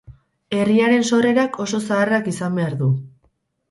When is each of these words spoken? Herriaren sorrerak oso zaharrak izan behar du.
Herriaren 0.59 1.05
sorrerak 1.11 1.61
oso 1.67 1.85
zaharrak 1.85 2.35
izan 2.35 2.61
behar 2.61 2.79
du. 2.85 2.95